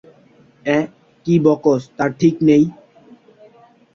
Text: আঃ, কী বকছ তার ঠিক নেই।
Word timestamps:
আঃ, 0.65 0.85
কী 1.25 1.33
বকছ 1.45 1.81
তার 1.97 2.11
ঠিক 2.19 2.35
নেই। 2.47 2.63